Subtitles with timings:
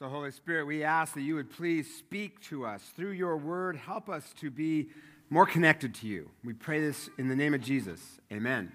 [0.00, 3.76] So, Holy Spirit, we ask that you would please speak to us through your word.
[3.76, 4.88] Help us to be
[5.30, 6.30] more connected to you.
[6.42, 8.00] We pray this in the name of Jesus.
[8.32, 8.72] Amen.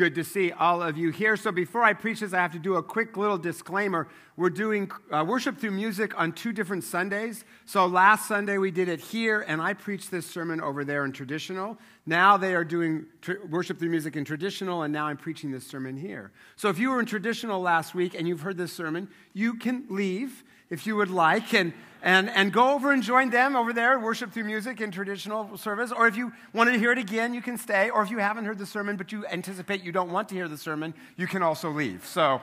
[0.00, 1.36] Good to see all of you here.
[1.36, 4.08] So, before I preach this, I have to do a quick little disclaimer.
[4.34, 7.44] We're doing uh, worship through music on two different Sundays.
[7.66, 11.12] So, last Sunday we did it here, and I preached this sermon over there in
[11.12, 11.76] traditional.
[12.06, 15.66] Now they are doing tr- worship through music in traditional, and now I'm preaching this
[15.66, 16.32] sermon here.
[16.56, 19.84] So, if you were in traditional last week and you've heard this sermon, you can
[19.90, 21.52] leave if you would like.
[21.52, 25.56] And and, and go over and join them over there, worship through music in traditional
[25.56, 25.92] service.
[25.92, 27.90] Or if you wanted to hear it again, you can stay.
[27.90, 30.48] Or if you haven't heard the sermon, but you anticipate you don't want to hear
[30.48, 32.06] the sermon, you can also leave.
[32.06, 32.40] So,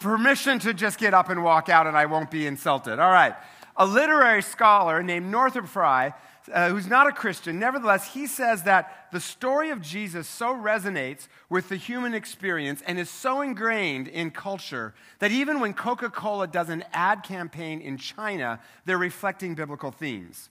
[0.00, 2.98] permission to just get up and walk out, and I won't be insulted.
[2.98, 3.34] All right.
[3.76, 6.14] A literary scholar named Northrop Frye
[6.52, 11.28] uh, who's not a Christian, nevertheless, he says that the story of Jesus so resonates
[11.48, 16.46] with the human experience and is so ingrained in culture that even when Coca Cola
[16.46, 20.50] does an ad campaign in China, they're reflecting biblical themes.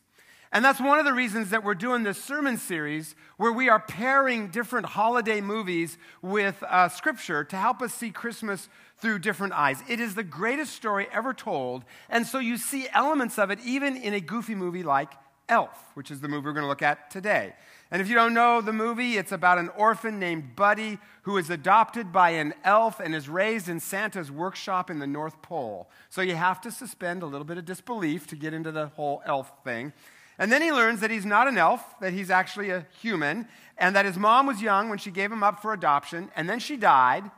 [0.52, 3.80] And that's one of the reasons that we're doing this sermon series where we are
[3.80, 9.84] pairing different holiday movies with uh, scripture to help us see Christmas through different eyes.
[9.90, 11.84] It is the greatest story ever told.
[12.10, 15.12] And so you see elements of it even in a goofy movie like
[15.50, 17.54] Elf, which is the movie we're going to look at today.
[17.90, 21.50] And if you don't know the movie, it's about an orphan named Buddy who is
[21.50, 25.90] adopted by an elf and is raised in Santa's workshop in the North Pole.
[26.10, 29.22] So you have to suspend a little bit of disbelief to get into the whole
[29.26, 29.94] elf thing.
[30.38, 33.96] And then he learns that he's not an elf, that he's actually a human, and
[33.96, 36.78] that his mom was young when she gave him up for adoption, and then she
[36.78, 37.32] died,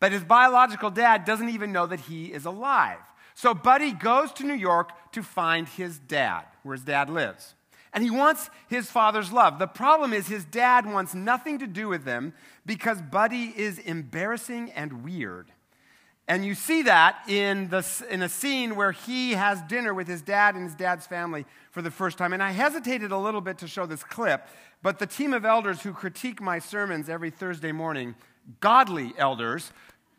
[0.00, 2.98] but his biological dad doesn't even know that he is alive.
[3.36, 7.54] So Buddy goes to New York to find his dad, where his dad lives.
[7.92, 9.58] And he wants his father's love.
[9.58, 12.32] The problem is his dad wants nothing to do with him
[12.64, 15.52] because Buddy is embarrassing and weird.
[16.26, 20.22] And you see that in, the, in a scene where he has dinner with his
[20.22, 22.32] dad and his dad's family for the first time.
[22.32, 24.48] And I hesitated a little bit to show this clip,
[24.82, 28.14] but the team of elders who critique my sermons every Thursday morning,
[28.60, 29.72] godly elders,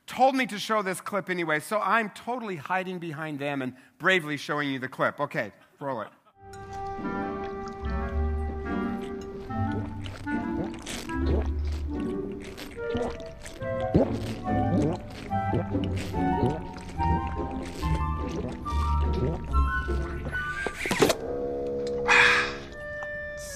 [0.08, 1.60] told me to show this clip anyway.
[1.60, 5.20] So I'm totally hiding behind them and bravely showing you the clip.
[5.20, 6.08] Okay, roll it.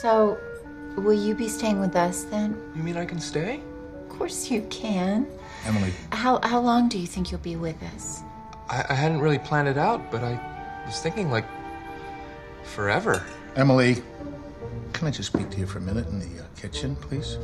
[0.01, 0.39] So,
[0.97, 2.59] will you be staying with us then?
[2.75, 3.61] You mean I can stay?
[4.11, 5.25] Of course you can.
[5.65, 5.93] Emily.
[6.11, 8.21] How, how long do you think you'll be with us?
[8.69, 10.37] I, I hadn't really planned it out, but I
[10.85, 11.45] was thinking like
[12.63, 13.25] forever.
[13.55, 14.03] Emily,
[14.91, 17.37] can I just speak to you for a minute in the uh, kitchen, please?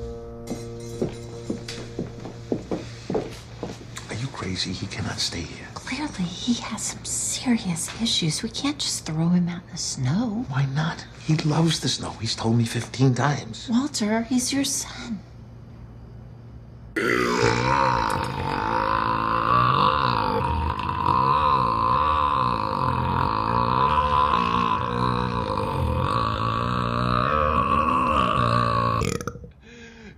[4.09, 4.73] Are you crazy?
[4.73, 5.67] He cannot stay here.
[5.73, 8.43] Clearly, he has some serious issues.
[8.43, 10.45] We can't just throw him out in the snow.
[10.49, 11.05] Why not?
[11.25, 12.11] He loves the snow.
[12.19, 13.69] He's told me 15 times.
[13.71, 15.19] Walter, he's your son.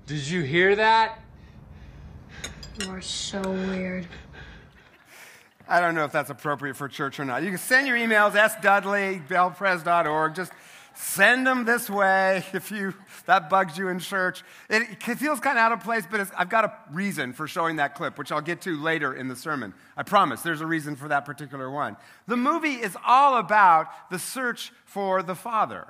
[0.09, 1.19] Did you hear that?
[2.79, 4.07] You are so weird.
[5.68, 7.44] I don't know if that's appropriate for church or not.
[7.44, 10.34] You can send your emails, sdudley, bellpres.org.
[10.34, 10.53] Just
[11.01, 12.93] send them this way if you
[13.25, 14.43] that bugs you in church.
[14.69, 17.77] It, it feels kind of out of place, but I've got a reason for showing
[17.77, 19.73] that clip, which I'll get to later in the sermon.
[19.95, 21.95] I promise there's a reason for that particular one.
[22.27, 25.88] The movie is all about the search for the Father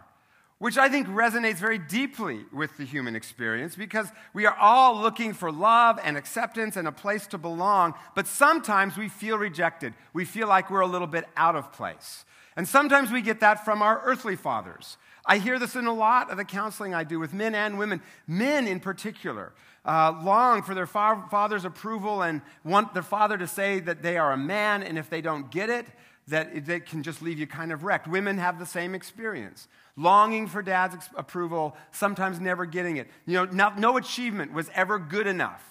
[0.60, 5.32] which I think resonates very deeply with the human experience because we are all looking
[5.34, 9.94] for love and acceptance and a place to belong, but sometimes we feel rejected.
[10.12, 12.26] We feel like we're a little bit out of place.
[12.60, 14.98] And sometimes we get that from our earthly fathers.
[15.26, 18.02] I hear this in a lot of the counseling I do with men and women,
[18.28, 19.54] men in particular.
[19.86, 24.18] Uh, long for their fa- father's approval and want their father to say that they
[24.18, 25.86] are a man, and if they don't get it,
[26.28, 28.10] that it can just leave you kind of wrecked.
[28.10, 33.08] Women have the same experience longing for dad's approval, sometimes never getting it.
[33.26, 35.64] You know, no, no achievement was ever good enough,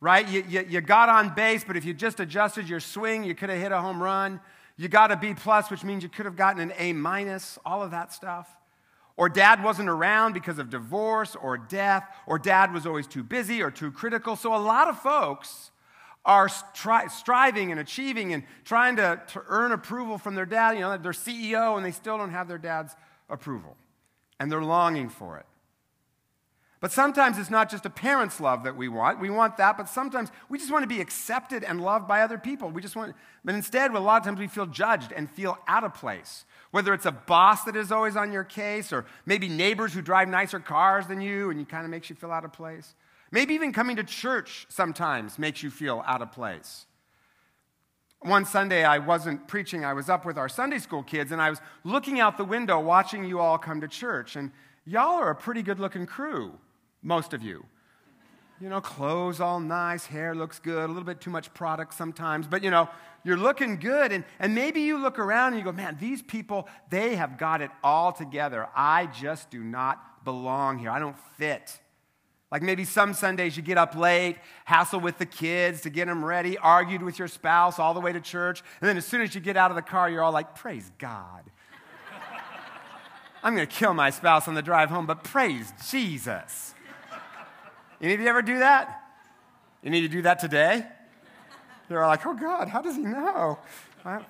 [0.00, 0.28] right?
[0.28, 3.50] You, you, you, got on base, but if you just adjusted your swing, you could
[3.50, 4.38] have hit a home run.
[4.78, 7.82] You got a B plus, which means you could have gotten an A minus, all
[7.82, 8.48] of that stuff.
[9.16, 13.60] Or dad wasn't around because of divorce or death, or dad was always too busy
[13.60, 14.36] or too critical.
[14.36, 15.72] So a lot of folks
[16.24, 20.74] are stri- striving and achieving and trying to, to earn approval from their dad.
[20.74, 22.94] You know, they're CEO and they still don't have their dad's
[23.28, 23.76] approval,
[24.38, 25.46] and they're longing for it.
[26.80, 29.18] But sometimes it's not just a parent's love that we want.
[29.18, 32.38] We want that, but sometimes we just want to be accepted and loved by other
[32.38, 32.70] people.
[32.70, 35.82] We just want, but instead, a lot of times we feel judged and feel out
[35.82, 36.44] of place.
[36.70, 40.28] Whether it's a boss that is always on your case, or maybe neighbors who drive
[40.28, 42.94] nicer cars than you and you kind of makes you feel out of place.
[43.30, 46.86] Maybe even coming to church sometimes makes you feel out of place.
[48.20, 51.50] One Sunday, I wasn't preaching, I was up with our Sunday school kids, and I
[51.50, 54.34] was looking out the window watching you all come to church.
[54.34, 54.50] And
[54.84, 56.58] y'all are a pretty good looking crew,
[57.02, 57.64] most of you.
[58.60, 62.48] You know, clothes all nice, hair looks good, a little bit too much product sometimes,
[62.48, 62.88] but you know,
[63.22, 64.10] you're looking good.
[64.10, 67.60] And, and maybe you look around and you go, man, these people, they have got
[67.60, 68.68] it all together.
[68.74, 70.90] I just do not belong here.
[70.90, 71.78] I don't fit.
[72.50, 76.24] Like maybe some Sundays you get up late, hassle with the kids to get them
[76.24, 79.34] ready, argued with your spouse all the way to church, and then as soon as
[79.34, 81.44] you get out of the car, you're all like, praise God.
[83.42, 86.74] I'm going to kill my spouse on the drive home, but praise Jesus.
[88.00, 89.02] Any of you ever do that?
[89.82, 90.86] You need to do that today?
[91.88, 93.58] You're like, oh God, how does he know?
[94.04, 94.24] Well,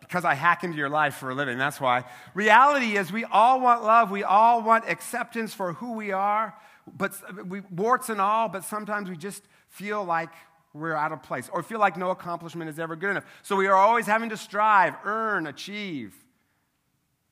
[0.00, 2.04] because I hack into your life for a living, that's why.
[2.34, 6.54] Reality is, we all want love, we all want acceptance for who we are
[6.96, 7.12] but
[7.46, 10.30] we, warts and all, but sometimes we just feel like
[10.74, 13.24] we're out of place or feel like no accomplishment is ever good enough.
[13.42, 16.14] So we are always having to strive, earn, achieve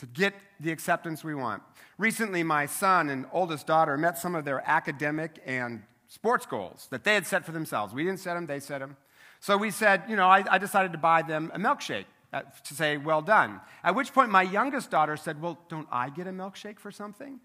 [0.01, 1.63] to get the acceptance we want.
[1.99, 7.05] Recently, my son and oldest daughter met some of their academic and sports goals that
[7.05, 7.93] they had set for themselves.
[7.93, 8.97] We didn't set them, they set them.
[9.41, 12.75] So we said, you know, I, I decided to buy them a milkshake uh, to
[12.75, 13.61] say, well done.
[13.85, 17.39] At which point, my youngest daughter said, well, don't I get a milkshake for something?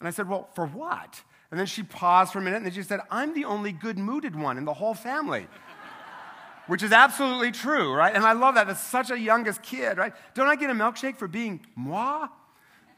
[0.00, 1.22] And I said, well, for what?
[1.50, 3.98] And then she paused for a minute and then she said, I'm the only good
[3.98, 5.46] mooded one in the whole family.
[6.66, 8.14] Which is absolutely true, right?
[8.14, 8.66] And I love that.
[8.66, 10.12] That's such a youngest kid, right?
[10.34, 12.28] Don't I get a milkshake for being moi?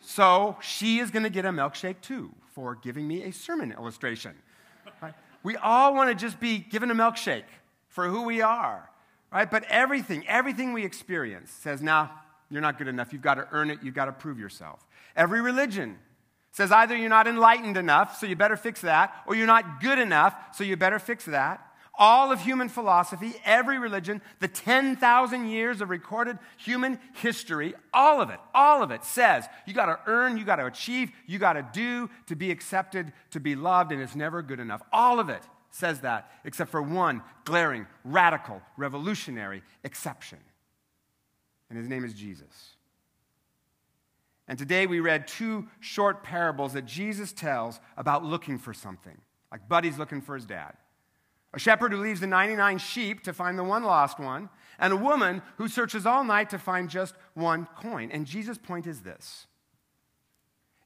[0.01, 4.35] So she is going to get a milkshake too for giving me a sermon illustration.
[5.01, 5.15] Right?
[5.43, 7.45] We all want to just be given a milkshake
[7.89, 8.91] for who we are,
[9.33, 9.51] right?
[9.51, 12.09] But everything, everything we experience says, nah,
[12.51, 13.13] you're not good enough.
[13.13, 13.79] You've got to earn it.
[13.83, 14.87] You've got to prove yourself.
[15.17, 15.99] Every religion
[16.53, 19.99] says either you're not enlightened enough, so you better fix that, or you're not good
[19.99, 21.67] enough, so you better fix that.
[21.97, 28.31] All of human philosophy, every religion, the 10,000 years of recorded human history, all of
[28.31, 31.53] it, all of it says you got to earn, you got to achieve, you got
[31.53, 34.83] to do to be accepted, to be loved, and it's never good enough.
[34.93, 40.39] All of it says that, except for one glaring, radical, revolutionary exception.
[41.69, 42.75] And his name is Jesus.
[44.47, 49.17] And today we read two short parables that Jesus tells about looking for something,
[49.51, 50.75] like Buddy's looking for his dad.
[51.55, 54.97] A shepherd who leaves the 99 sheep to find the one lost one, and a
[54.97, 58.11] woman who searches all night to find just one coin.
[58.11, 59.47] And Jesus' point is this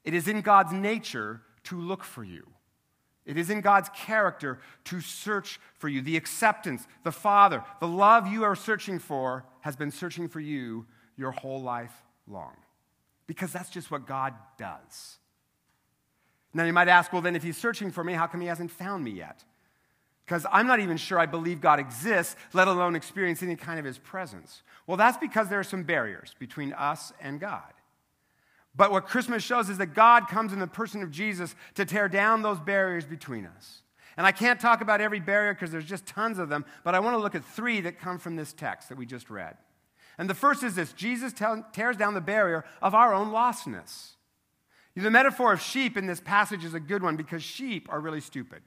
[0.05, 2.47] it is in God's nature to look for you.
[3.25, 6.01] It is in God's character to search for you.
[6.01, 10.87] The acceptance, the Father, the love you are searching for has been searching for you
[11.17, 11.93] your whole life
[12.27, 12.57] long
[13.27, 15.19] because that's just what God does.
[16.55, 18.71] Now, you might ask, well, then if he's searching for me, how come he hasn't
[18.71, 19.45] found me yet?
[20.29, 23.87] Because I'm not even sure I believe God exists, let alone experience any kind of
[23.87, 24.63] his presence.
[24.87, 27.73] Well, that's because there are some barriers between us and God.
[28.77, 32.11] But what Christmas shows is that God comes in the person of Jesus to tear
[32.11, 33.81] down those barriers between us.
[34.19, 37.01] And I can't talk about every barrier because there's just tons of them, but I
[37.01, 39.57] want to look at three that come from this text that we just read.
[40.19, 41.33] And the first is this Jesus
[41.73, 44.11] tears down the barrier of our own lostness.
[44.95, 48.21] The metaphor of sheep in this passage is a good one because sheep are really
[48.21, 48.61] stupid.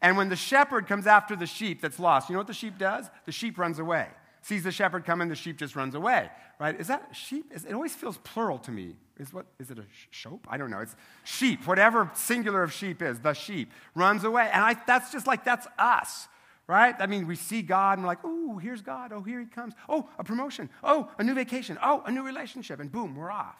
[0.00, 2.78] And when the shepherd comes after the sheep that's lost, you know what the sheep
[2.78, 3.10] does?
[3.26, 4.08] The sheep runs away.
[4.42, 6.30] Sees the shepherd coming, the sheep just runs away.
[6.60, 6.78] Right?
[6.78, 7.52] Is that sheep?
[7.52, 8.96] It always feels plural to me.
[9.18, 10.46] Is what is it a shope?
[10.48, 10.78] I don't know.
[10.78, 11.66] It's sheep.
[11.66, 14.48] Whatever singular of sheep is, the sheep runs away.
[14.52, 16.28] And I, that's just like that's us
[16.68, 16.94] right?
[17.00, 19.12] I mean, we see God and we're like, oh, here's God.
[19.12, 19.74] Oh, here he comes.
[19.88, 20.70] Oh, a promotion.
[20.84, 21.78] Oh, a new vacation.
[21.82, 22.78] Oh, a new relationship.
[22.78, 23.56] And boom, we're off.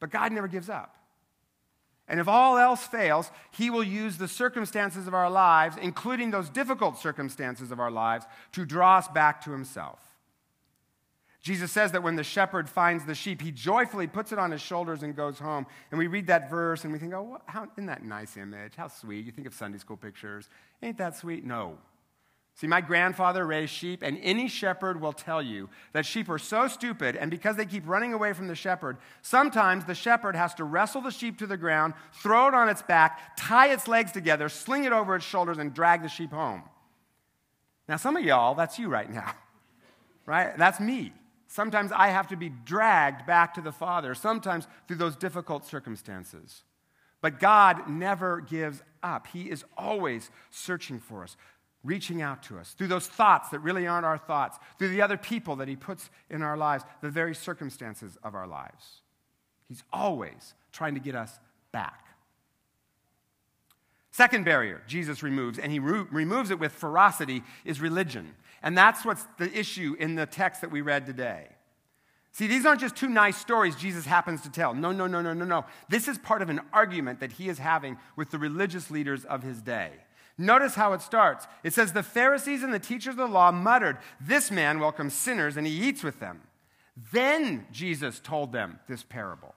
[0.00, 0.96] But God never gives up.
[2.12, 6.50] And if all else fails, he will use the circumstances of our lives, including those
[6.50, 9.98] difficult circumstances of our lives, to draw us back to himself.
[11.40, 14.60] Jesus says that when the shepherd finds the sheep, he joyfully puts it on his
[14.60, 15.66] shoulders and goes home.
[15.90, 18.74] And we read that verse and we think, oh, how, isn't that nice image?
[18.76, 19.24] How sweet.
[19.24, 20.50] You think of Sunday school pictures.
[20.82, 21.46] Ain't that sweet?
[21.46, 21.78] No.
[22.54, 26.68] See, my grandfather raised sheep, and any shepherd will tell you that sheep are so
[26.68, 30.64] stupid, and because they keep running away from the shepherd, sometimes the shepherd has to
[30.64, 34.48] wrestle the sheep to the ground, throw it on its back, tie its legs together,
[34.48, 36.62] sling it over its shoulders, and drag the sheep home.
[37.88, 39.34] Now, some of y'all, that's you right now,
[40.26, 40.56] right?
[40.56, 41.12] That's me.
[41.48, 46.62] Sometimes I have to be dragged back to the Father, sometimes through those difficult circumstances.
[47.20, 49.26] But God never gives up.
[49.26, 51.36] He is always searching for us,
[51.84, 55.16] reaching out to us through those thoughts that really aren't our thoughts, through the other
[55.16, 59.02] people that He puts in our lives, the very circumstances of our lives.
[59.68, 61.38] He's always trying to get us
[61.72, 62.06] back.
[64.10, 68.34] Second barrier Jesus removes, and he re- removes it with ferocity, is religion.
[68.62, 71.48] And that's what's the issue in the text that we read today.
[72.30, 74.74] See, these aren't just two nice stories Jesus happens to tell.
[74.74, 75.64] No, no, no, no, no, no.
[75.88, 79.42] This is part of an argument that he is having with the religious leaders of
[79.42, 79.90] his day.
[80.42, 81.46] Notice how it starts.
[81.62, 85.56] It says, The Pharisees and the teachers of the law muttered, This man welcomes sinners
[85.56, 86.40] and he eats with them.
[87.12, 89.54] Then Jesus told them this parable.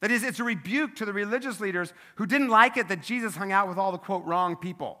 [0.00, 3.34] That is, it's a rebuke to the religious leaders who didn't like it that Jesus
[3.34, 5.00] hung out with all the quote wrong people.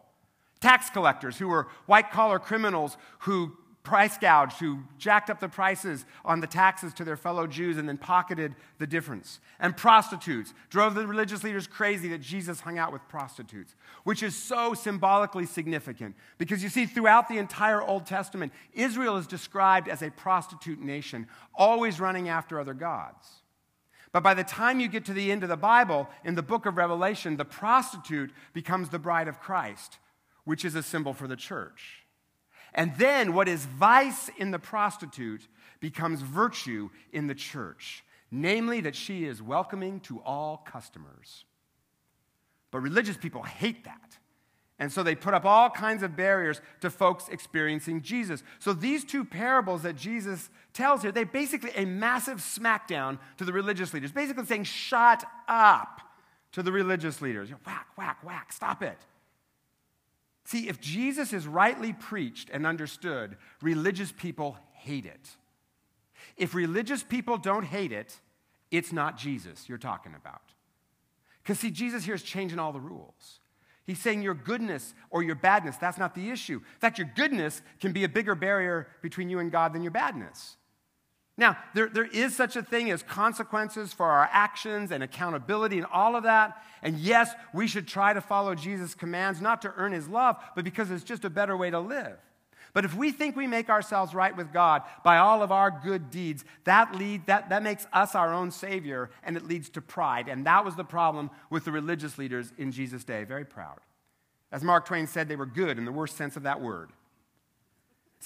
[0.60, 3.56] Tax collectors who were white collar criminals who
[3.86, 7.88] price gouged, who jacked up the prices on the taxes to their fellow Jews and
[7.88, 9.38] then pocketed the difference.
[9.60, 14.34] And prostitutes drove the religious leaders crazy that Jesus hung out with prostitutes, which is
[14.34, 20.02] so symbolically significant because you see, throughout the entire Old Testament, Israel is described as
[20.02, 23.28] a prostitute nation, always running after other gods.
[24.10, 26.66] But by the time you get to the end of the Bible, in the book
[26.66, 29.98] of Revelation, the prostitute becomes the bride of Christ,
[30.44, 32.05] which is a symbol for the church.
[32.76, 35.48] And then what is vice in the prostitute
[35.80, 41.44] becomes virtue in the church, namely that she is welcoming to all customers.
[42.70, 44.18] But religious people hate that.
[44.78, 48.42] And so they put up all kinds of barriers to folks experiencing Jesus.
[48.58, 53.54] So these two parables that Jesus tells here, they basically a massive smackdown to the
[53.54, 56.02] religious leaders, basically saying, shut up
[56.52, 57.48] to the religious leaders.
[57.48, 58.98] You know, whack, whack, whack, stop it.
[60.46, 65.28] See, if Jesus is rightly preached and understood, religious people hate it.
[66.36, 68.20] If religious people don't hate it,
[68.70, 70.42] it's not Jesus you're talking about.
[71.42, 73.40] Because, see, Jesus here is changing all the rules.
[73.86, 76.54] He's saying your goodness or your badness, that's not the issue.
[76.58, 79.90] In fact, your goodness can be a bigger barrier between you and God than your
[79.90, 80.56] badness.
[81.38, 85.86] Now, there, there is such a thing as consequences for our actions and accountability and
[85.92, 86.62] all of that.
[86.82, 90.64] And yes, we should try to follow Jesus' commands, not to earn his love, but
[90.64, 92.16] because it's just a better way to live.
[92.72, 96.10] But if we think we make ourselves right with God by all of our good
[96.10, 100.28] deeds, that, lead, that, that makes us our own Savior and it leads to pride.
[100.28, 103.24] And that was the problem with the religious leaders in Jesus' day.
[103.24, 103.78] Very proud.
[104.52, 106.90] As Mark Twain said, they were good in the worst sense of that word.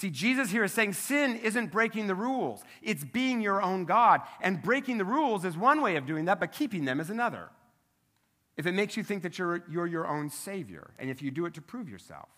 [0.01, 4.21] See, Jesus here is saying sin isn't breaking the rules, it's being your own God.
[4.41, 7.49] And breaking the rules is one way of doing that, but keeping them is another.
[8.57, 11.45] If it makes you think that you're, you're your own Savior, and if you do
[11.45, 12.29] it to prove yourself.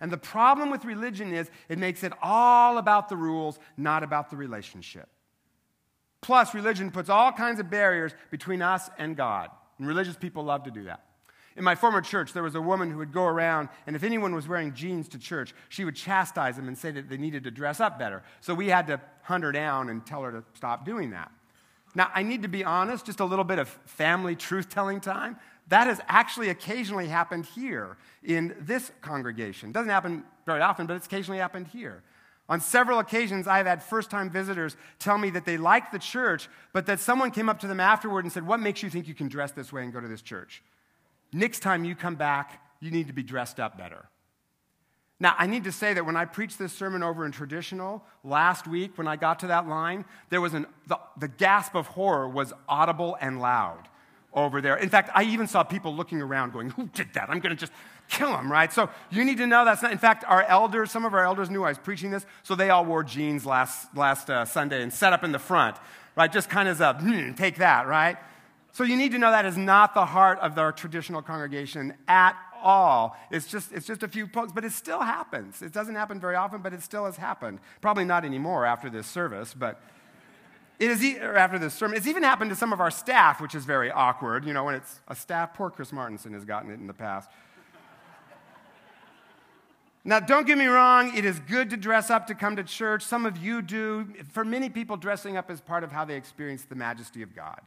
[0.00, 4.30] And the problem with religion is it makes it all about the rules, not about
[4.30, 5.10] the relationship.
[6.22, 9.50] Plus, religion puts all kinds of barriers between us and God.
[9.78, 11.07] And religious people love to do that.
[11.58, 14.32] In my former church, there was a woman who would go around, and if anyone
[14.32, 17.50] was wearing jeans to church, she would chastise them and say that they needed to
[17.50, 18.22] dress up better.
[18.40, 21.32] So we had to hunt her down and tell her to stop doing that.
[21.96, 25.36] Now, I need to be honest, just a little bit of family truth telling time.
[25.66, 29.70] That has actually occasionally happened here in this congregation.
[29.70, 32.04] It doesn't happen very often, but it's occasionally happened here.
[32.48, 36.48] On several occasions, I've had first time visitors tell me that they liked the church,
[36.72, 39.14] but that someone came up to them afterward and said, What makes you think you
[39.14, 40.62] can dress this way and go to this church?
[41.32, 44.08] Next time you come back, you need to be dressed up better.
[45.20, 48.68] Now, I need to say that when I preached this sermon over in traditional last
[48.68, 52.28] week, when I got to that line, there was an, the, the gasp of horror
[52.28, 53.88] was audible and loud
[54.32, 54.76] over there.
[54.76, 57.30] In fact, I even saw people looking around going, Who did that?
[57.30, 57.72] I'm going to just
[58.08, 58.72] kill him, right?
[58.72, 59.90] So you need to know that's not.
[59.90, 62.70] In fact, our elders, some of our elders knew I was preaching this, so they
[62.70, 65.76] all wore jeans last, last uh, Sunday and set up in the front,
[66.16, 66.32] right?
[66.32, 68.18] Just kind of a, hmm, take that, right?
[68.78, 72.36] So you need to know that is not the heart of our traditional congregation at
[72.62, 73.16] all.
[73.28, 75.62] It's just, it's just a few pokes, but it still happens.
[75.62, 77.58] It doesn't happen very often, but it still has happened.
[77.80, 79.80] Probably not anymore after this service, but
[80.78, 81.96] it is e- after this sermon.
[81.96, 84.44] It's even happened to some of our staff, which is very awkward.
[84.44, 87.28] You know, when it's a staff, poor Chris Martinson has gotten it in the past.
[90.04, 93.02] Now, don't get me wrong, it is good to dress up to come to church.
[93.02, 94.06] Some of you do.
[94.30, 97.60] For many people, dressing up is part of how they experience the majesty of God.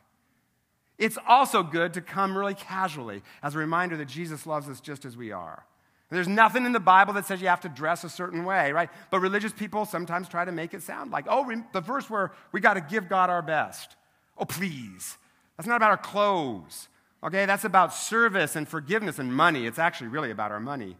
[0.98, 5.06] It's also good to come really casually as a reminder that Jesus loves us just
[5.06, 5.66] as we are.
[6.12, 8.90] There's nothing in the Bible that says you have to dress a certain way, right?
[9.10, 12.60] But religious people sometimes try to make it sound like, oh, the verse where we
[12.60, 13.96] got to give God our best.
[14.38, 15.18] Oh, please.
[15.56, 16.90] That's not about our clothes,
[17.24, 17.46] okay?
[17.46, 19.66] That's about service and forgiveness and money.
[19.66, 20.98] It's actually really about our money.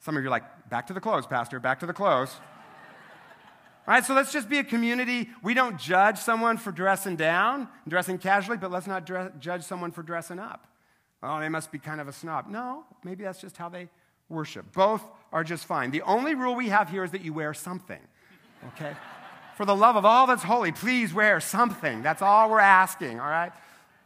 [0.00, 2.36] Some of you are like, back to the clothes, Pastor, back to the clothes.
[3.86, 5.28] Right, so let's just be a community.
[5.42, 9.90] We don't judge someone for dressing down, dressing casually, but let's not dress, judge someone
[9.90, 10.68] for dressing up.
[11.22, 12.48] Oh, they must be kind of a snob.
[12.48, 13.88] No, maybe that's just how they
[14.28, 14.72] worship.
[14.72, 15.90] Both are just fine.
[15.90, 18.00] The only rule we have here is that you wear something,
[18.68, 18.94] okay?
[19.56, 22.02] For the love of all that's holy, please wear something.
[22.02, 23.52] That's all we're asking, all right?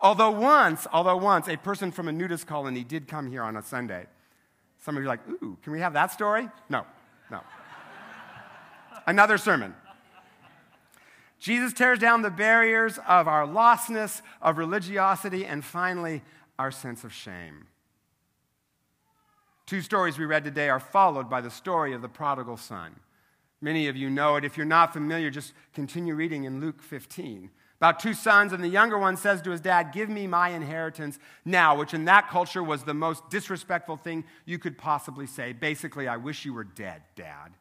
[0.01, 3.63] Although once, although once, a person from a nudist colony did come here on a
[3.63, 4.07] Sunday.
[4.81, 6.49] Some of you are like, ooh, can we have that story?
[6.69, 6.85] No,
[7.31, 7.41] no.
[9.07, 9.75] Another sermon.
[11.39, 16.23] Jesus tears down the barriers of our lostness, of religiosity, and finally,
[16.59, 17.67] our sense of shame.
[19.67, 22.97] Two stories we read today are followed by the story of the prodigal son.
[23.61, 24.45] Many of you know it.
[24.45, 27.51] If you're not familiar, just continue reading in Luke 15.
[27.79, 31.19] About two sons, and the younger one says to his dad, Give me my inheritance
[31.45, 35.53] now, which in that culture was the most disrespectful thing you could possibly say.
[35.53, 37.53] Basically, I wish you were dead, dad.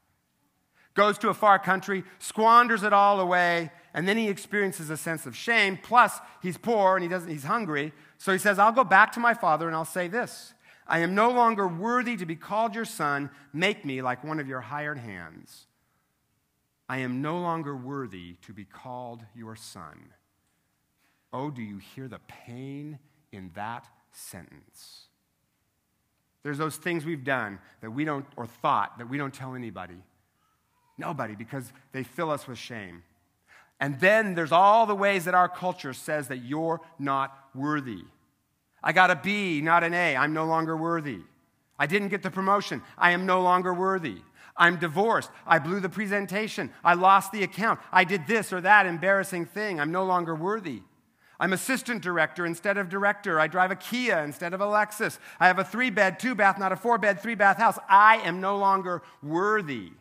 [0.96, 5.25] Goes to a far country, squanders it all away, and then he experiences a sense
[5.25, 5.78] of shame.
[5.82, 7.94] Plus, he's poor and he doesn't, he's hungry.
[8.18, 10.54] So he says, I'll go back to my father and I'll say this
[10.88, 13.30] I am no longer worthy to be called your son.
[13.54, 15.68] Make me like one of your hired hands.
[16.88, 20.14] I am no longer worthy to be called your son.
[21.34, 23.00] Oh, do you hear the pain
[23.32, 25.08] in that sentence?
[26.44, 29.98] There's those things we've done that we don't, or thought that we don't tell anybody.
[30.98, 33.04] Nobody, because they fill us with shame.
[33.80, 38.04] And then there's all the ways that our culture says that you're not worthy.
[38.82, 40.16] I got a B, not an A.
[40.16, 41.20] I'm no longer worthy.
[41.78, 42.82] I didn't get the promotion.
[42.98, 44.22] I am no longer worthy.
[44.56, 45.30] I'm divorced.
[45.46, 46.72] I blew the presentation.
[46.84, 47.82] I lost the account.
[47.92, 49.80] I did this or that embarrassing thing.
[49.80, 50.82] I'm no longer worthy.
[51.38, 53.40] I'm assistant director instead of director.
[53.40, 55.20] I drive a Kia instead of a Lexus.
[55.38, 57.78] I have a three bed, two bath, not a four bed, three bath house.
[57.90, 59.92] I am no longer worthy.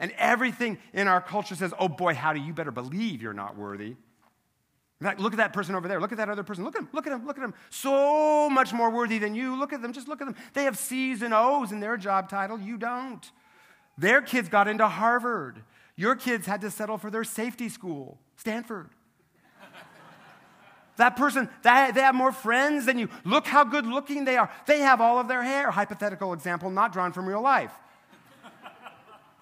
[0.00, 3.56] And everything in our culture says, oh boy, how do you better believe you're not
[3.56, 3.94] worthy?
[5.00, 6.00] In fact, look at that person over there.
[6.00, 6.64] Look at that other person.
[6.64, 6.88] Look at him.
[6.92, 7.26] Look at him.
[7.26, 7.54] Look at him.
[7.68, 9.58] So much more worthy than you.
[9.58, 9.92] Look at them.
[9.92, 10.36] Just look at them.
[10.54, 12.58] They have C's and O's in their job title.
[12.58, 13.30] You don't.
[13.96, 15.62] Their kids got into Harvard.
[15.96, 18.88] Your kids had to settle for their safety school, Stanford.
[20.96, 23.10] that person, they have more friends than you.
[23.24, 24.50] Look how good looking they are.
[24.66, 25.70] They have all of their hair.
[25.70, 27.72] Hypothetical example, not drawn from real life.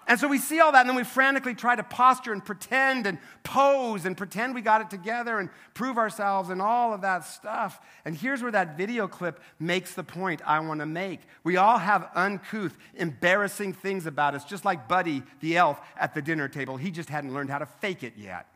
[0.09, 3.05] And so we see all that, and then we frantically try to posture and pretend
[3.05, 7.25] and pose and pretend we got it together and prove ourselves and all of that
[7.25, 7.79] stuff.
[8.05, 11.21] And here's where that video clip makes the point I want to make.
[11.43, 16.23] We all have uncouth, embarrassing things about us, just like Buddy the elf at the
[16.23, 16.75] dinner table.
[16.75, 18.47] He just hadn't learned how to fake it yet.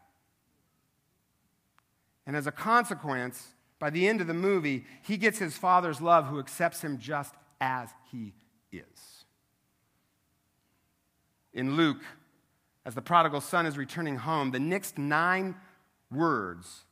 [2.25, 6.25] And as a consequence, by the end of the movie, he gets his father's love
[6.25, 8.33] who accepts him just as he
[8.71, 9.22] is
[11.53, 12.01] in Luke,
[12.85, 15.55] as the prodigal son is returning home, the next nine
[16.11, 16.85] words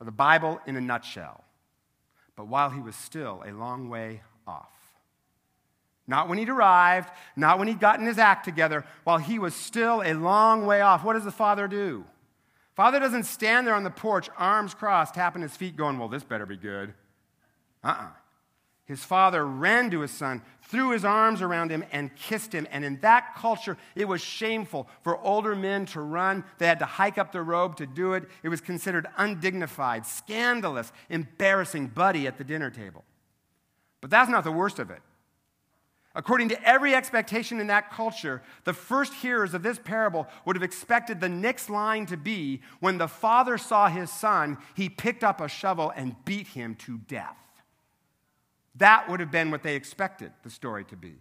[0.00, 1.44] are the Bible in a nutshell.
[2.36, 4.68] But while he was still a long way off.
[6.06, 10.02] Not when he'd arrived, not when he'd gotten his act together, while he was still
[10.04, 11.04] a long way off.
[11.04, 12.04] What does the father do?
[12.74, 16.24] Father doesn't stand there on the porch, arms crossed, tapping his feet, going, Well, this
[16.24, 16.94] better be good.
[17.84, 18.04] Uh uh-uh.
[18.04, 18.10] uh
[18.84, 22.66] his father ran to his son, threw his arms around him, and kissed him.
[22.70, 26.44] And in that culture, it was shameful for older men to run.
[26.58, 28.24] They had to hike up their robe to do it.
[28.42, 33.04] It was considered undignified, scandalous, embarrassing, buddy at the dinner table.
[34.00, 35.00] But that's not the worst of it.
[36.14, 40.62] According to every expectation in that culture, the first hearers of this parable would have
[40.62, 45.40] expected the next line to be when the father saw his son, he picked up
[45.40, 47.41] a shovel and beat him to death.
[48.76, 51.14] That would have been what they expected the story to be.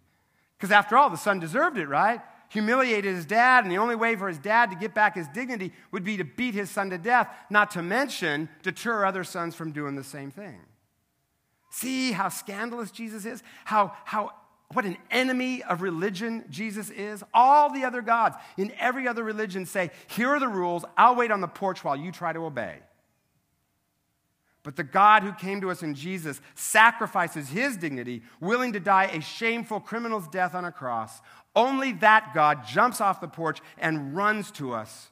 [0.57, 2.21] Because after all, the son deserved it, right?
[2.49, 5.73] Humiliated his dad, and the only way for his dad to get back his dignity
[5.91, 9.71] would be to beat his son to death, not to mention deter other sons from
[9.71, 10.59] doing the same thing.
[11.71, 13.41] See how scandalous Jesus is?
[13.63, 14.31] How, how,
[14.73, 17.23] what an enemy of religion Jesus is?
[17.33, 21.31] All the other gods in every other religion say, Here are the rules, I'll wait
[21.31, 22.79] on the porch while you try to obey.
[24.63, 29.05] But the God who came to us in Jesus sacrifices his dignity, willing to die
[29.05, 31.19] a shameful criminal's death on a cross.
[31.55, 35.09] Only that God jumps off the porch and runs to us.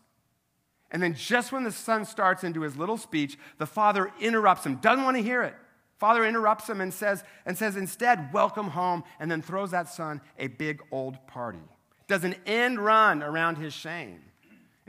[0.92, 4.76] And then, just when the son starts into his little speech, the father interrupts him,
[4.76, 5.56] doesn't want to hear it.
[5.98, 10.22] Father interrupts him and says, and says instead, welcome home, and then throws that son
[10.38, 11.60] a big old party.
[12.08, 14.22] Does an end run around his shame.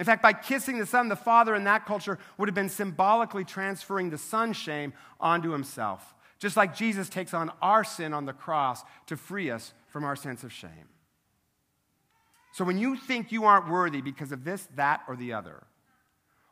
[0.00, 3.44] In fact, by kissing the son, the father in that culture would have been symbolically
[3.44, 8.32] transferring the son's shame onto himself, just like Jesus takes on our sin on the
[8.32, 10.88] cross to free us from our sense of shame.
[12.54, 15.64] So when you think you aren't worthy because of this, that, or the other,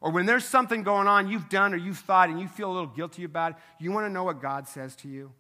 [0.03, 2.75] or when there's something going on you've done or you've thought and you feel a
[2.75, 5.33] little guilty about it, you want to know what God says to you?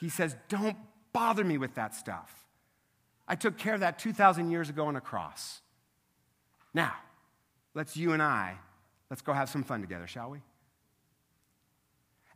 [0.00, 0.76] He says, Don't
[1.12, 2.46] bother me with that stuff.
[3.28, 5.60] I took care of that 2,000 years ago on a cross.
[6.78, 6.94] Now,
[7.74, 8.56] let's you and I,
[9.10, 10.38] let's go have some fun together, shall we?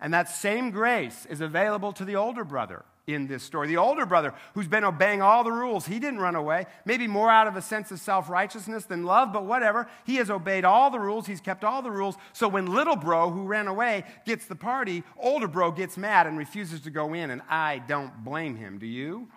[0.00, 3.68] And that same grace is available to the older brother in this story.
[3.68, 7.30] The older brother who's been obeying all the rules, he didn't run away, maybe more
[7.30, 9.86] out of a sense of self righteousness than love, but whatever.
[10.04, 12.16] He has obeyed all the rules, he's kept all the rules.
[12.32, 16.36] So when little bro who ran away gets the party, older bro gets mad and
[16.36, 19.28] refuses to go in, and I don't blame him, do you?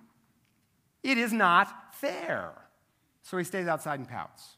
[1.03, 2.53] It is not fair.
[3.21, 4.55] So he stays outside and pouts.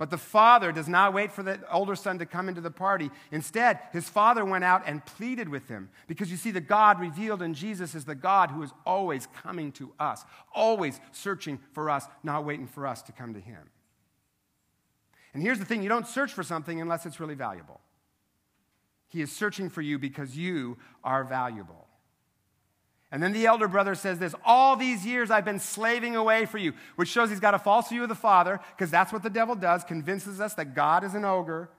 [0.00, 3.10] But the father does not wait for the older son to come into the party.
[3.30, 5.90] Instead, his father went out and pleaded with him.
[6.06, 9.72] Because you see, the God revealed in Jesus is the God who is always coming
[9.72, 13.68] to us, always searching for us, not waiting for us to come to him.
[15.34, 17.82] And here's the thing you don't search for something unless it's really valuable.
[19.08, 21.88] He is searching for you because you are valuable.
[23.12, 26.58] And then the elder brother says this All these years I've been slaving away for
[26.58, 29.30] you, which shows he's got a false view of the Father, because that's what the
[29.30, 31.70] devil does, convinces us that God is an ogre.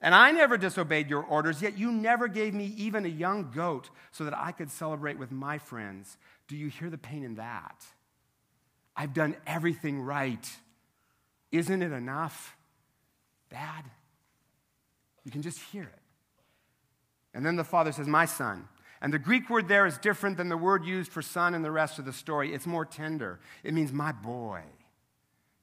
[0.00, 3.90] And I never disobeyed your orders, yet you never gave me even a young goat
[4.12, 6.16] so that I could celebrate with my friends.
[6.48, 7.84] Do you hear the pain in that?
[8.96, 10.48] I've done everything right.
[11.52, 12.56] Isn't it enough?
[13.50, 13.84] Dad?
[15.24, 16.00] You can just hear it.
[17.34, 18.68] And then the father says, My son,
[19.00, 21.70] and the Greek word there is different than the word used for son in the
[21.70, 22.52] rest of the story.
[22.52, 23.40] It's more tender.
[23.64, 24.62] It means my boy.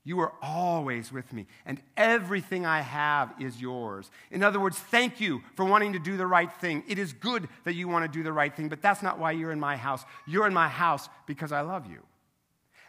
[0.03, 4.09] You are always with me, and everything I have is yours.
[4.31, 6.85] In other words, thank you for wanting to do the right thing.
[6.87, 9.31] It is good that you want to do the right thing, but that's not why
[9.33, 10.05] you're in my house.
[10.25, 11.99] You're in my house because I love you.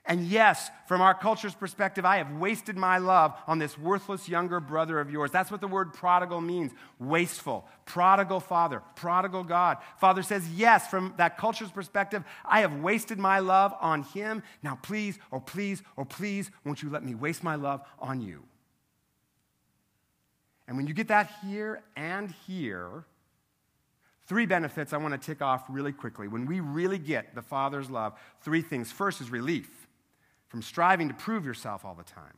[0.04, 4.58] And yes, from our culture's perspective, I have wasted my love on this worthless younger
[4.58, 5.30] brother of yours.
[5.30, 7.66] That's what the word prodigal means wasteful.
[7.84, 9.76] Prodigal father, prodigal God.
[10.00, 14.42] Father says, Yes, from that culture's perspective, I have wasted my love on him.
[14.62, 18.44] Now, please, oh, please, oh, please, won't you let me waste my love on you?
[20.66, 23.04] And when you get that here and here,
[24.28, 26.28] Three benefits I want to tick off really quickly.
[26.28, 28.92] When we really get the Father's love, three things.
[28.92, 29.77] First is relief
[30.48, 32.34] from striving to prove yourself all the time.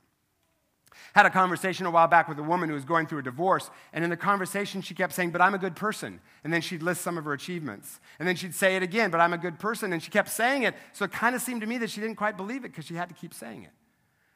[1.14, 3.70] Had a conversation a while back with a woman who was going through a divorce,
[3.92, 6.20] and in the conversation, she kept saying, But I'm a good person.
[6.44, 8.01] And then she'd list some of her achievements.
[8.18, 9.92] And then she'd say it again, But I'm a good person.
[9.92, 12.16] And she kept saying it, so it kind of seemed to me that she didn't
[12.16, 13.70] quite believe it because she had to keep saying it.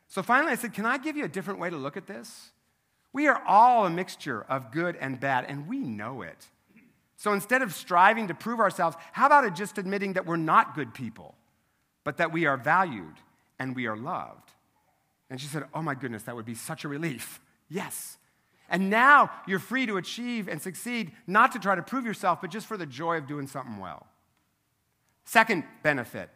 [0.08, 2.50] So finally, I said, Can I give you a different way to look at this?
[3.12, 6.46] We are all a mixture of good and bad, and we know it.
[7.16, 10.92] So instead of striving to prove ourselves, how about just admitting that we're not good
[10.94, 11.34] people,
[12.02, 13.14] but that we are valued
[13.58, 14.50] and we are loved.
[15.30, 17.40] And she said, Oh my goodness, that would be such a relief.
[17.68, 18.18] Yes.
[18.68, 22.50] And now you're free to achieve and succeed, not to try to prove yourself, but
[22.50, 24.06] just for the joy of doing something well.
[25.24, 26.30] Second benefit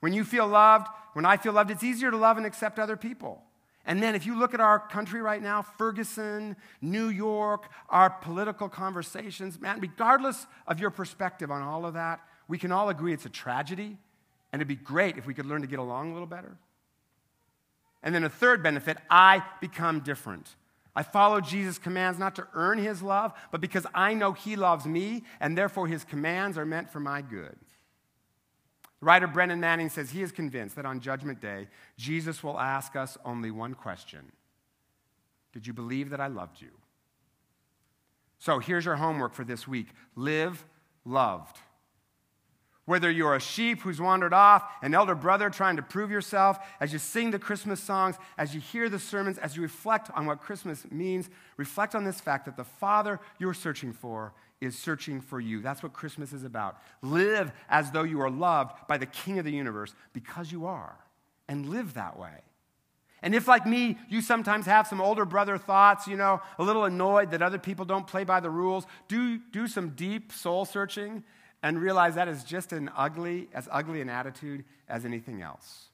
[0.00, 2.96] when you feel loved, when I feel loved, it's easier to love and accept other
[2.96, 3.42] people.
[3.84, 8.68] And then if you look at our country right now, Ferguson, New York, our political
[8.68, 13.26] conversations, man, regardless of your perspective on all of that, we can all agree it's
[13.26, 13.96] a tragedy
[14.52, 16.56] and it'd be great if we could learn to get along a little better.
[18.02, 20.54] And then a third benefit I become different.
[20.94, 24.84] I follow Jesus' commands not to earn his love, but because I know he loves
[24.86, 27.56] me, and therefore his commands are meant for my good.
[29.00, 32.96] The writer Brennan Manning says he is convinced that on Judgment Day, Jesus will ask
[32.96, 34.32] us only one question
[35.52, 36.70] Did you believe that I loved you?
[38.38, 40.64] So here's your homework for this week live
[41.04, 41.58] loved.
[42.88, 46.90] Whether you're a sheep who's wandered off, an elder brother trying to prove yourself, as
[46.90, 50.40] you sing the Christmas songs, as you hear the sermons, as you reflect on what
[50.40, 55.38] Christmas means, reflect on this fact that the Father you're searching for is searching for
[55.38, 55.60] you.
[55.60, 56.78] That's what Christmas is about.
[57.02, 60.96] Live as though you are loved by the King of the universe because you are,
[61.46, 62.40] and live that way.
[63.20, 66.86] And if, like me, you sometimes have some older brother thoughts, you know, a little
[66.86, 71.22] annoyed that other people don't play by the rules, do, do some deep soul searching
[71.62, 75.88] and realize that is just an ugly, as ugly an attitude as anything else.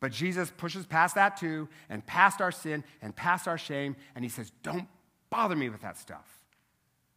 [0.00, 4.24] But Jesus pushes past that too, and past our sin, and past our shame, and
[4.24, 4.88] he says, Don't
[5.30, 6.26] bother me with that stuff.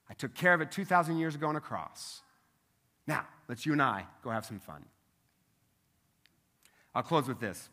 [0.10, 2.22] I took care of it 2,000 years ago on a cross.
[3.08, 4.86] Now, let's you and I go have some fun.
[6.94, 7.70] I'll close with this.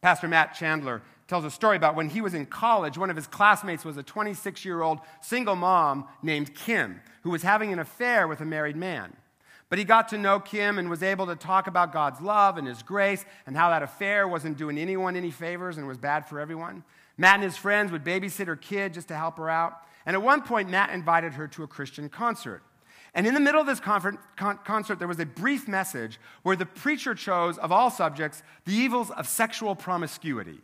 [0.00, 3.26] Pastor Matt Chandler tells a story about when he was in college, one of his
[3.26, 8.28] classmates was a 26 year old single mom named Kim, who was having an affair
[8.28, 9.16] with a married man.
[9.68, 12.66] But he got to know Kim and was able to talk about God's love and
[12.66, 16.40] his grace and how that affair wasn't doing anyone any favors and was bad for
[16.40, 16.84] everyone.
[17.18, 19.82] Matt and his friends would babysit her kid just to help her out.
[20.06, 22.62] And at one point, Matt invited her to a Christian concert.
[23.14, 26.66] And in the middle of this con- concert, there was a brief message where the
[26.66, 30.60] preacher chose, of all subjects, the evils of sexual promiscuity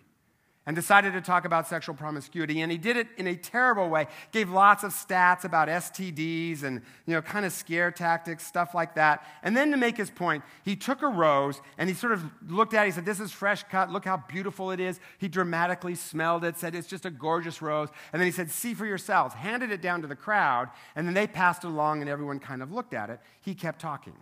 [0.67, 2.63] and decided to talk about sexual promiscuity.
[2.63, 6.81] And he did it in a terrible way, gave lots of stats about STDs and,
[7.07, 9.27] you know, kind of scare tactics, stuff like that.
[9.43, 12.73] And then to make his point, he took a rose and he sort of looked
[12.73, 12.87] at it.
[12.87, 13.91] He said, This is fresh cut.
[13.91, 15.01] Look how beautiful it is.
[15.19, 17.91] He dramatically smelled it, said, It's just a gorgeous rose.
[18.13, 20.71] And then he said, See for yourselves, handed it down to the crowd.
[20.97, 23.21] And then they passed it along and everyone kind of looked at it.
[23.41, 24.15] He kept talking.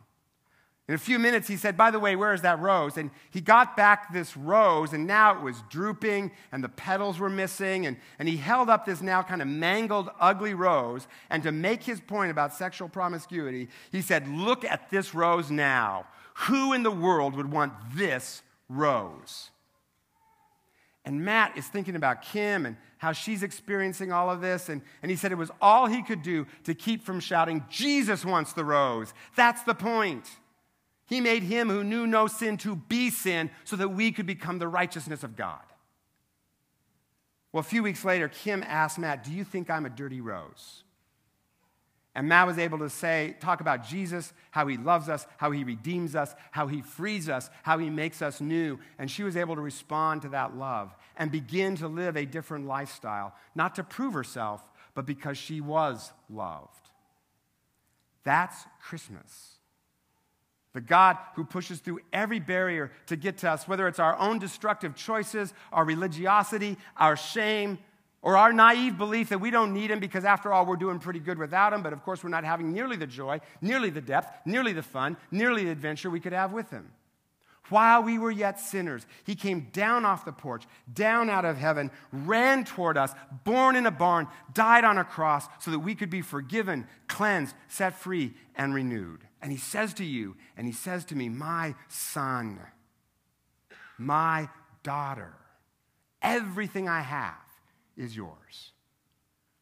[0.89, 2.97] In a few minutes, he said, By the way, where is that rose?
[2.97, 7.31] And he got back this rose, and now it was drooping, and the petals were
[7.31, 7.87] missing.
[7.87, 11.07] And, and he held up this now kind of mangled, ugly rose.
[11.31, 16.07] And to make his point about sexual promiscuity, he said, Look at this rose now.
[16.49, 19.51] Who in the world would want this rose?
[21.05, 24.69] And Matt is thinking about Kim and how she's experiencing all of this.
[24.69, 28.25] And, and he said it was all he could do to keep from shouting, Jesus
[28.25, 29.13] wants the rose.
[29.37, 30.29] That's the point.
[31.07, 34.59] He made him who knew no sin to be sin so that we could become
[34.59, 35.61] the righteousness of God.
[37.53, 40.85] Well, a few weeks later, Kim asked Matt, Do you think I'm a dirty rose?
[42.15, 45.65] And Matt was able to say, talk about Jesus, how he loves us, how he
[45.65, 48.79] redeems us, how he frees us, how he makes us new.
[48.99, 52.67] And she was able to respond to that love and begin to live a different
[52.67, 54.63] lifestyle, not to prove herself,
[54.95, 56.91] but because she was loved.
[58.25, 59.57] That's Christmas.
[60.75, 64.39] The God who pushes through every barrier to get to us, whether it's our own
[64.39, 67.79] destructive choices, our religiosity, our shame,
[68.23, 71.19] or our naive belief that we don't need Him because, after all, we're doing pretty
[71.19, 74.47] good without Him, but of course, we're not having nearly the joy, nearly the depth,
[74.47, 76.91] nearly the fun, nearly the adventure we could have with Him.
[77.69, 81.91] While we were yet sinners, He came down off the porch, down out of heaven,
[82.13, 83.13] ran toward us,
[83.45, 87.55] born in a barn, died on a cross so that we could be forgiven, cleansed,
[87.69, 89.21] set free, and renewed.
[89.43, 92.61] And he says to you, and he says to me, My son,
[93.99, 94.49] my
[94.85, 95.35] daughter,
[96.23, 97.35] everything I have
[97.97, 98.71] is yours.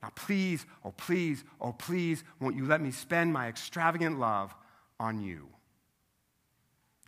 [0.03, 4.55] Now, please, oh, please, oh, please, won't you let me spend my extravagant love
[4.99, 5.49] on you?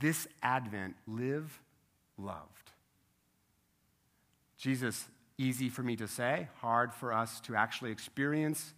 [0.00, 1.60] This Advent, live
[2.18, 2.72] loved.
[4.58, 5.06] Jesus,
[5.38, 8.74] easy for me to say, hard for us to actually experience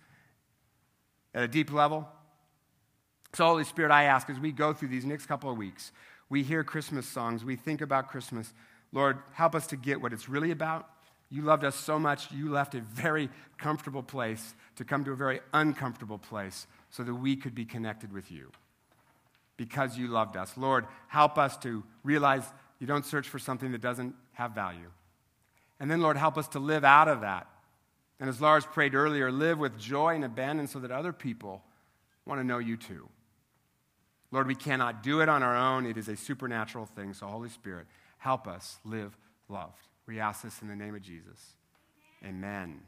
[1.35, 2.09] at a deep level.
[3.35, 5.91] So, Holy Spirit, I ask as we go through these next couple of weeks,
[6.29, 8.55] we hear Christmas songs, we think about Christmas.
[8.93, 10.89] Lord, help us to get what it's really about.
[11.31, 15.17] You loved us so much, you left a very comfortable place to come to a
[15.17, 18.53] very uncomfortable place so that we could be connected with you
[19.57, 20.57] because you loved us.
[20.57, 22.45] Lord, help us to realize
[22.79, 24.91] you don't search for something that doesn't have value.
[25.81, 27.49] And then, Lord, help us to live out of that.
[28.21, 31.65] And as Lars prayed earlier, live with joy and abandon so that other people
[32.27, 33.09] want to know you too.
[34.35, 35.87] Lord, we cannot do it on our own.
[35.87, 37.15] It is a supernatural thing.
[37.15, 37.87] So, Holy Spirit,
[38.19, 39.17] help us live
[39.49, 39.87] loved.
[40.09, 41.39] We ask this in the name of Jesus.
[42.25, 42.81] Amen.